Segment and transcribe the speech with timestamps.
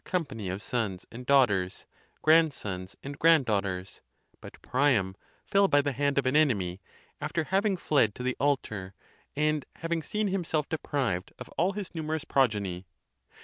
[0.03, 1.85] company of sons and daugh ters,
[2.23, 4.01] grandsons, and granddaughters;
[4.41, 6.81] but Priam fell by © the hand of an enemy,
[7.21, 8.95] after having fled to the altar,
[9.35, 12.87] and having seen himself deprived of all his numerous progeny.